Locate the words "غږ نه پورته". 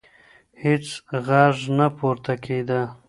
1.27-2.33